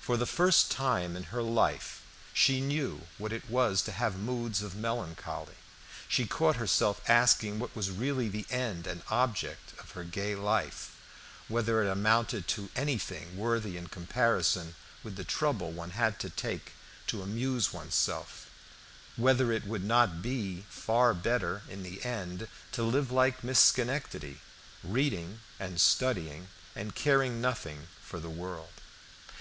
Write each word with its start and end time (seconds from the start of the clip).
For 0.00 0.16
the 0.16 0.24
first 0.24 0.70
time 0.70 1.16
in 1.16 1.24
her 1.34 1.42
life 1.42 2.02
she 2.32 2.60
knew 2.60 3.08
what 3.18 3.32
it 3.32 3.50
was 3.50 3.82
to 3.82 3.90
have 3.90 4.14
moods 4.16 4.62
of 4.62 4.76
melancholy; 4.76 5.56
she 6.06 6.28
caught 6.28 6.54
herself 6.54 7.00
asking 7.10 7.58
what 7.58 7.74
was 7.74 7.90
really 7.90 8.28
the 8.28 8.46
end 8.50 8.86
and 8.86 9.02
object 9.10 9.76
of 9.80 9.90
her 9.90 10.04
gay 10.04 10.36
life, 10.36 10.94
whether 11.48 11.82
it 11.82 11.90
amounted 11.90 12.46
to 12.46 12.70
anything 12.76 13.36
worthy 13.36 13.76
in 13.76 13.88
comparison 13.88 14.76
with 15.02 15.16
the 15.16 15.24
trouble 15.24 15.72
one 15.72 15.90
had 15.90 16.20
to 16.20 16.30
take 16.30 16.70
to 17.08 17.22
amuse 17.22 17.72
one's 17.72 17.96
self, 17.96 18.46
whether 19.16 19.50
it 19.50 19.66
would 19.66 19.82
not 19.82 20.22
be 20.22 20.64
far 20.68 21.12
better 21.12 21.62
in 21.68 21.82
the 21.82 22.00
end 22.04 22.46
to 22.70 22.84
live 22.84 23.10
like 23.10 23.42
Miss 23.42 23.58
Schenectady, 23.58 24.38
reading 24.84 25.40
and 25.58 25.80
studying 25.80 26.46
and 26.76 26.94
caring 26.94 27.40
nothing 27.40 27.88
for 28.00 28.20
the 28.20 28.30
world. 28.30 28.70